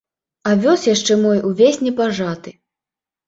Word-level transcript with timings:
Авёс 0.51 0.85
яшчэ 0.93 1.17
мой 1.25 1.43
увесь 1.49 1.79
не 1.87 1.93
пажаты. 1.99 2.55